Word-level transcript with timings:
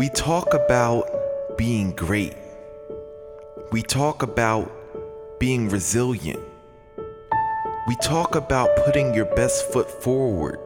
We 0.00 0.08
talk 0.08 0.54
about 0.54 1.58
being 1.58 1.90
great. 1.92 2.34
We 3.70 3.82
talk 3.82 4.22
about 4.22 4.72
being 5.38 5.68
resilient. 5.68 6.40
We 7.86 7.96
talk 7.96 8.34
about 8.34 8.70
putting 8.86 9.12
your 9.12 9.26
best 9.26 9.70
foot 9.70 9.90
forward 10.02 10.58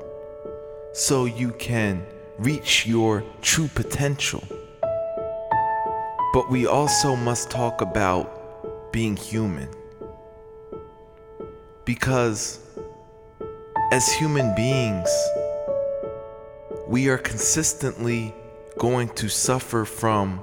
so 0.92 1.24
you 1.24 1.50
can 1.50 2.06
reach 2.38 2.86
your 2.86 3.24
true 3.42 3.66
potential. 3.74 4.44
But 6.32 6.48
we 6.48 6.68
also 6.68 7.16
must 7.16 7.50
talk 7.50 7.80
about 7.80 8.92
being 8.92 9.16
human. 9.16 9.68
Because 11.84 12.60
as 13.90 14.12
human 14.12 14.54
beings, 14.54 15.10
we 16.86 17.08
are 17.08 17.18
consistently 17.18 18.32
going 18.78 19.08
to 19.10 19.28
suffer 19.28 19.84
from 19.84 20.42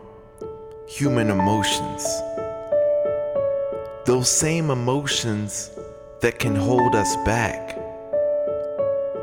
human 0.88 1.30
emotions. 1.30 2.06
Those 4.06 4.30
same 4.30 4.70
emotions 4.70 5.72
that 6.22 6.40
can 6.40 6.56
hold 6.56 6.96
us 6.96 7.16
back 7.18 7.78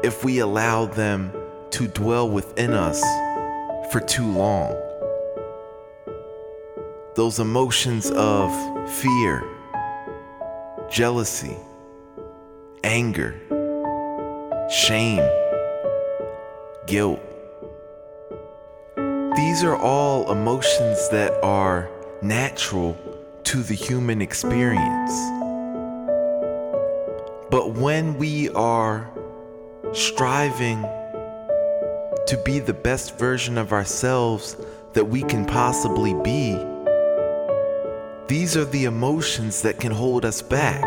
if 0.04 0.24
we 0.24 0.38
allow 0.38 0.86
them 0.86 1.32
to 1.70 1.88
dwell 1.88 2.28
within 2.28 2.72
us 2.72 3.02
for 3.90 4.00
too 4.00 4.26
long. 4.30 4.74
Those 7.14 7.40
emotions 7.40 8.10
of 8.10 8.50
fear, 8.90 9.42
jealousy, 10.90 11.56
anger, 12.84 13.34
shame, 14.70 15.28
guilt. 16.86 17.27
These 19.58 19.64
are 19.64 19.76
all 19.76 20.30
emotions 20.30 21.08
that 21.08 21.32
are 21.42 21.90
natural 22.22 22.96
to 23.42 23.60
the 23.60 23.74
human 23.74 24.22
experience. 24.22 25.12
But 27.50 27.72
when 27.72 28.16
we 28.18 28.50
are 28.50 29.10
striving 29.92 30.82
to 30.82 32.40
be 32.44 32.60
the 32.60 32.72
best 32.72 33.18
version 33.18 33.58
of 33.58 33.72
ourselves 33.72 34.56
that 34.92 35.06
we 35.06 35.24
can 35.24 35.44
possibly 35.44 36.14
be, 36.22 36.52
these 38.28 38.56
are 38.56 38.66
the 38.66 38.84
emotions 38.84 39.62
that 39.62 39.80
can 39.80 39.90
hold 39.90 40.24
us 40.24 40.40
back. 40.40 40.84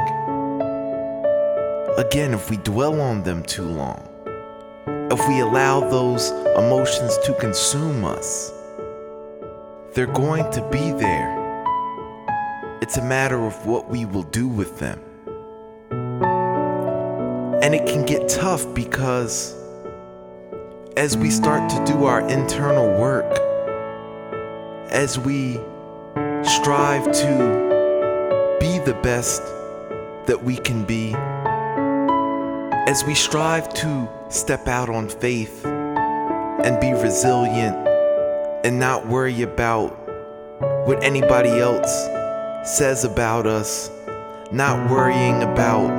Again, 1.97 2.33
if 2.33 2.49
we 2.49 2.55
dwell 2.55 3.01
on 3.01 3.23
them 3.23 3.43
too 3.43 3.65
long, 3.65 4.07
if 5.11 5.27
we 5.27 5.41
allow 5.41 5.81
those 5.81 6.31
emotions 6.55 7.17
to 7.25 7.33
consume 7.33 8.05
us, 8.05 8.53
they're 9.93 10.07
going 10.07 10.49
to 10.51 10.61
be 10.69 10.91
there. 10.91 11.37
It's 12.81 12.97
a 12.97 13.03
matter 13.03 13.45
of 13.45 13.65
what 13.65 13.89
we 13.89 14.05
will 14.05 14.23
do 14.23 14.47
with 14.47 14.79
them. 14.79 14.99
And 17.61 17.75
it 17.75 17.85
can 17.85 18.05
get 18.05 18.29
tough 18.29 18.73
because 18.73 19.53
as 20.95 21.17
we 21.17 21.29
start 21.29 21.69
to 21.69 21.83
do 21.85 22.05
our 22.05 22.21
internal 22.29 22.99
work, 22.99 23.29
as 24.91 25.19
we 25.19 25.59
strive 26.43 27.05
to 27.11 28.57
be 28.59 28.79
the 28.79 28.97
best 29.03 29.43
that 30.25 30.41
we 30.41 30.55
can 30.55 30.85
be, 30.85 31.13
as 32.89 33.03
we 33.05 33.13
strive 33.13 33.73
to 33.73 34.09
step 34.29 34.67
out 34.67 34.89
on 34.89 35.09
faith 35.09 35.65
and 35.65 36.79
be 36.79 36.93
resilient 36.93 37.90
and 38.63 38.79
not 38.79 39.07
worry 39.07 39.41
about 39.41 39.89
what 40.85 41.03
anybody 41.03 41.49
else 41.49 41.91
says 42.63 43.03
about 43.03 43.47
us, 43.47 43.89
not 44.51 44.89
worrying 44.89 45.41
about 45.41 45.89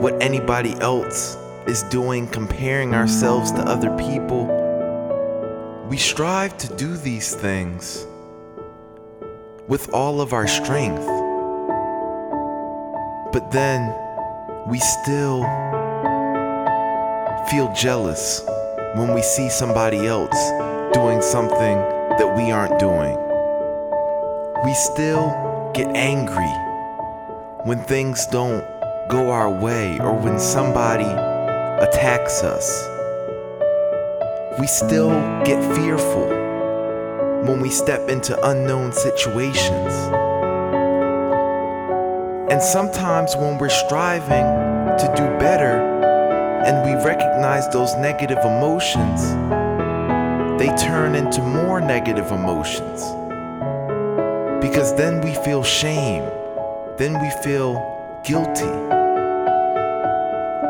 what 0.00 0.20
anybody 0.22 0.74
else 0.80 1.36
is 1.66 1.82
doing, 1.84 2.28
comparing 2.28 2.94
ourselves 2.94 3.50
to 3.52 3.62
other 3.62 3.90
people. 3.96 4.46
We 5.88 5.96
strive 5.96 6.56
to 6.58 6.74
do 6.76 6.96
these 6.96 7.34
things 7.34 8.06
with 9.66 9.92
all 9.92 10.20
of 10.20 10.32
our 10.32 10.46
strength. 10.46 11.06
But 13.32 13.50
then 13.50 13.92
we 14.68 14.78
still 14.78 15.42
feel 17.50 17.72
jealous 17.74 18.44
when 18.94 19.14
we 19.14 19.22
see 19.22 19.48
somebody 19.48 20.06
else 20.06 20.71
doing 20.92 21.22
something 21.22 21.76
that 22.18 22.34
we 22.36 22.50
aren't 22.50 22.78
doing. 22.78 23.16
We 24.64 24.74
still 24.74 25.70
get 25.74 25.88
angry 25.96 26.52
when 27.64 27.82
things 27.84 28.26
don't 28.26 28.62
go 29.08 29.30
our 29.30 29.50
way 29.50 29.98
or 30.00 30.12
when 30.12 30.38
somebody 30.38 31.08
attacks 31.84 32.42
us. 32.42 32.88
We 34.60 34.66
still 34.66 35.10
get 35.44 35.62
fearful 35.74 36.28
when 37.46 37.60
we 37.60 37.70
step 37.70 38.08
into 38.08 38.38
unknown 38.46 38.92
situations. 38.92 39.92
And 42.52 42.62
sometimes 42.62 43.34
when 43.34 43.56
we're 43.56 43.70
striving 43.70 44.44
to 44.98 45.14
do 45.16 45.24
better 45.38 45.80
and 46.66 46.84
we 46.84 47.02
recognize 47.02 47.68
those 47.70 47.96
negative 47.96 48.38
emotions, 48.44 49.61
they 50.62 50.72
turn 50.76 51.16
into 51.16 51.42
more 51.42 51.80
negative 51.80 52.30
emotions. 52.30 53.02
Because 54.64 54.94
then 54.94 55.20
we 55.20 55.34
feel 55.44 55.64
shame, 55.64 56.22
then 56.98 57.20
we 57.20 57.30
feel 57.42 57.74
guilty. 58.22 58.70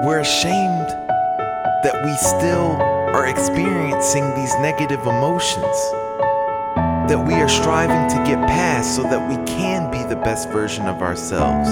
We're 0.02 0.20
ashamed 0.20 0.88
that 1.84 2.00
we 2.06 2.14
still 2.16 2.80
are 3.14 3.26
experiencing 3.26 4.34
these 4.34 4.54
negative 4.60 5.02
emotions, 5.02 5.76
that 7.10 7.22
we 7.28 7.34
are 7.34 7.48
striving 7.50 8.08
to 8.16 8.24
get 8.24 8.38
past 8.48 8.96
so 8.96 9.02
that 9.02 9.28
we 9.28 9.36
can 9.44 9.90
be 9.90 10.02
the 10.04 10.16
best 10.16 10.48
version 10.48 10.86
of 10.86 11.02
ourselves. 11.02 11.68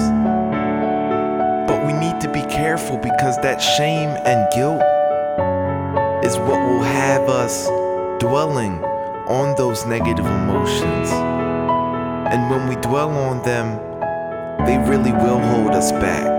But 1.67 1.87
we 1.87 1.93
need 1.93 2.21
to 2.21 2.31
be 2.31 2.41
careful 2.53 2.97
because 2.97 3.37
that 3.37 3.57
shame 3.57 4.09
and 4.25 4.47
guilt 4.53 4.83
is 6.23 6.37
what 6.37 6.59
will 6.69 6.83
have 6.83 7.27
us 7.27 7.80
dwelling 8.21 8.77
on 9.27 9.55
those 9.57 9.83
negative 9.87 10.27
emotions. 10.27 11.09
And 12.31 12.51
when 12.51 12.69
we 12.69 12.75
dwell 12.75 13.09
on 13.09 13.41
them, 13.41 13.79
they 14.67 14.77
really 14.87 15.11
will 15.11 15.39
hold 15.39 15.71
us 15.71 15.91
back. 15.91 16.29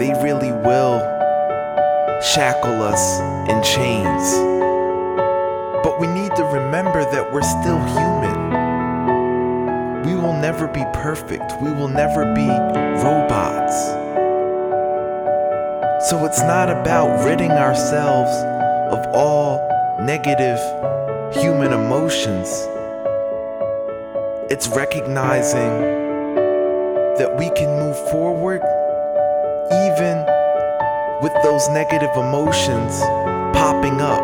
They 0.00 0.12
really 0.20 0.50
will 0.50 0.98
shackle 2.20 2.82
us 2.82 3.20
in 3.48 3.62
chains. 3.62 4.34
But 5.84 6.00
we 6.00 6.08
need 6.08 6.34
to 6.34 6.42
remember 6.42 7.04
that 7.04 7.32
we're 7.32 7.42
still 7.42 7.78
human. 7.94 8.50
We 10.04 10.16
will 10.16 10.34
never 10.40 10.66
be 10.66 10.84
perfect. 10.92 11.52
We 11.62 11.70
will 11.70 11.88
never 11.88 12.34
be 12.34 12.48
robots. 13.00 13.76
So 16.10 16.24
it's 16.24 16.40
not 16.40 16.68
about 16.68 17.24
ridding 17.24 17.52
ourselves 17.52 18.32
of 18.90 19.06
all 19.14 19.39
negative 20.04 20.58
human 21.34 21.72
emotions. 21.74 22.48
It's 24.50 24.66
recognizing 24.68 25.72
that 27.18 27.36
we 27.38 27.50
can 27.50 27.68
move 27.78 27.96
forward 28.10 28.62
even 29.70 30.24
with 31.20 31.34
those 31.42 31.68
negative 31.68 32.10
emotions 32.16 33.00
popping 33.52 34.00
up. 34.00 34.22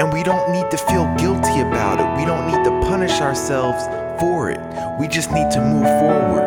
And 0.00 0.10
we 0.14 0.22
don't 0.22 0.50
need 0.50 0.70
to 0.70 0.78
feel 0.78 1.04
guilty 1.16 1.60
about 1.60 2.00
it. 2.00 2.08
We 2.18 2.24
don't 2.24 2.46
need 2.46 2.64
to 2.64 2.70
punish 2.88 3.20
ourselves 3.20 3.84
for 4.18 4.50
it. 4.50 4.60
We 4.98 5.08
just 5.08 5.30
need 5.30 5.50
to 5.50 5.60
move 5.60 5.84
forward. 6.00 6.46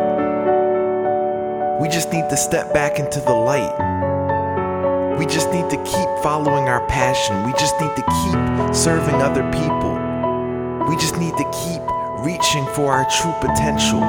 We 1.80 1.88
just 1.88 2.10
need 2.12 2.28
to 2.30 2.36
step 2.36 2.74
back 2.74 2.98
into 2.98 3.20
the 3.20 3.32
light. 3.32 4.13
We 5.18 5.26
just 5.26 5.52
need 5.52 5.70
to 5.70 5.76
keep 5.84 6.08
following 6.24 6.68
our 6.68 6.84
passion. 6.88 7.44
We 7.44 7.52
just 7.52 7.80
need 7.80 7.94
to 7.94 8.02
keep 8.02 8.74
serving 8.74 9.14
other 9.22 9.48
people. 9.52 9.94
We 10.88 10.96
just 10.96 11.18
need 11.18 11.36
to 11.36 11.44
keep 11.64 11.80
reaching 12.24 12.66
for 12.74 12.92
our 12.92 13.08
true 13.08 13.32
potential. 13.40 14.00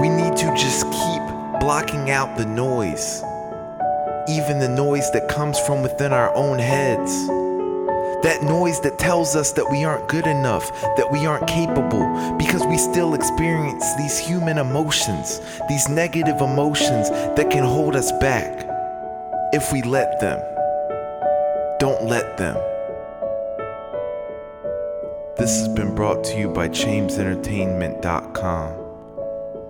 We 0.00 0.08
need 0.08 0.34
to 0.38 0.46
just 0.56 0.86
keep 0.86 1.22
blocking 1.60 2.10
out 2.10 2.38
the 2.38 2.46
noise, 2.46 3.22
even 4.30 4.58
the 4.60 4.68
noise 4.74 5.10
that 5.10 5.28
comes 5.28 5.58
from 5.60 5.82
within 5.82 6.14
our 6.14 6.34
own 6.34 6.58
heads. 6.58 7.26
That 8.22 8.42
noise 8.42 8.80
that 8.80 8.98
tells 8.98 9.36
us 9.36 9.52
that 9.52 9.70
we 9.70 9.84
aren't 9.84 10.08
good 10.08 10.26
enough, 10.26 10.72
that 10.96 11.10
we 11.12 11.26
aren't 11.26 11.46
capable, 11.46 12.36
because 12.38 12.64
we 12.64 12.78
still 12.78 13.12
experience 13.12 13.84
these 13.96 14.18
human 14.18 14.56
emotions, 14.56 15.40
these 15.68 15.88
negative 15.90 16.40
emotions 16.40 17.10
that 17.10 17.50
can 17.50 17.64
hold 17.64 17.94
us 17.94 18.10
back 18.12 18.61
if 19.52 19.72
we 19.72 19.82
let 19.82 20.20
them. 20.20 20.40
Don't 21.78 22.04
let 22.04 22.38
them. 22.38 22.56
This 25.36 25.58
has 25.58 25.68
been 25.68 25.94
brought 25.94 26.24
to 26.24 26.38
you 26.38 26.48
by 26.48 26.68
ChamesEntertainment.com. 26.68 28.78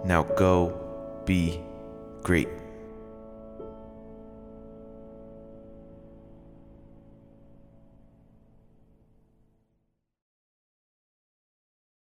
Now 0.05 0.23
go 0.23 0.73
be 1.25 1.61
great. 2.23 2.62